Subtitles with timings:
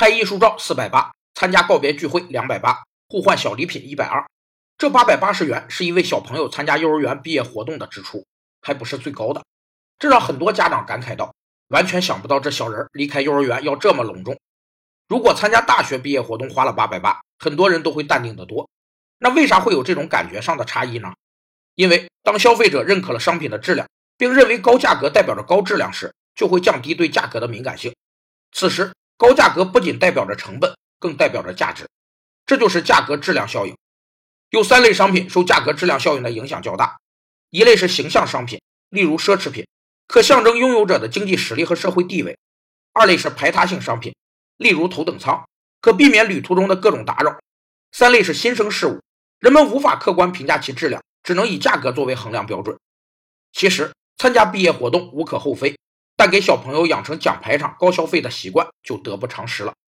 [0.00, 4.24] 拍艺术照四百八，参加告别聚会两百八，互换小礼品一百二。
[4.78, 8.24] 这八百八十元是一位小朋友参加幼儿园毕业活动的支出，
[8.62, 9.44] 还不是最高的。
[9.98, 11.34] 这让很多家长感慨道
[11.68, 14.40] ：“完全想不到这小人离开幼儿园要这么隆重。”
[15.06, 18.70] 如果参加大学毕业活动花了八百八，很多人都会淡定得多。
[19.18, 21.12] 那为啥会有这种感觉上的差异呢？
[21.74, 23.86] 因为当消费者认可了商品的质量，
[24.16, 27.94] 并认为高价格代表着高质量时，就会降低对价格的敏感性。
[28.50, 31.86] 此时，高价格不仅代表着成本，更代表着价值，
[32.46, 33.76] 这就是价格质量效应。
[34.48, 36.96] 有三类商品受价格质量效应的影响较大，
[37.50, 39.66] 一类是形象商品，例如奢侈品，
[40.08, 42.32] 可象征拥有者的经济实力和社会地位；
[42.94, 44.14] 二类是排他性商品，
[44.56, 45.46] 例如头等舱，
[45.82, 47.32] 可避免旅途中的各种打扰；
[47.92, 49.02] 三类是新生事物，
[49.38, 52.78] 人们无法客观评价其质量，只能以价格作为衡量标准。
[53.52, 55.76] 其实，参加毕业活动无可厚非。
[56.20, 59.72] 但给小朋友养成讲排场、高消费的习惯就得不偿失了。